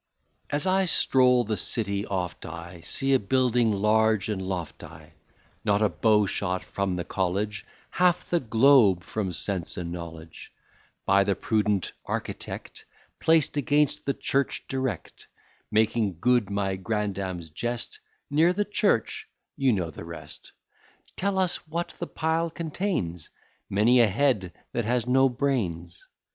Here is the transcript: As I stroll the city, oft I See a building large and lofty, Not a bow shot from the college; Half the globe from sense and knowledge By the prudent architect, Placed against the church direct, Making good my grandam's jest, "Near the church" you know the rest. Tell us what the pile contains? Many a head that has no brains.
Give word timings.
As 0.49 0.65
I 0.65 0.85
stroll 0.85 1.43
the 1.43 1.55
city, 1.57 2.07
oft 2.07 2.43
I 2.47 2.79
See 2.81 3.13
a 3.13 3.19
building 3.19 3.71
large 3.71 4.29
and 4.29 4.41
lofty, 4.41 5.13
Not 5.63 5.83
a 5.83 5.89
bow 5.89 6.25
shot 6.25 6.63
from 6.63 6.95
the 6.95 7.03
college; 7.03 7.67
Half 7.91 8.31
the 8.31 8.39
globe 8.39 9.03
from 9.03 9.31
sense 9.31 9.77
and 9.77 9.91
knowledge 9.91 10.51
By 11.05 11.23
the 11.23 11.35
prudent 11.35 11.91
architect, 12.03 12.83
Placed 13.19 13.57
against 13.57 14.07
the 14.07 14.15
church 14.15 14.65
direct, 14.67 15.27
Making 15.69 16.17
good 16.19 16.49
my 16.49 16.77
grandam's 16.77 17.51
jest, 17.51 17.99
"Near 18.31 18.53
the 18.53 18.65
church" 18.65 19.27
you 19.55 19.71
know 19.71 19.91
the 19.91 20.03
rest. 20.03 20.51
Tell 21.15 21.37
us 21.37 21.57
what 21.67 21.89
the 21.89 22.07
pile 22.07 22.49
contains? 22.49 23.29
Many 23.69 23.99
a 24.01 24.07
head 24.07 24.51
that 24.73 24.85
has 24.85 25.05
no 25.05 25.29
brains. 25.29 26.03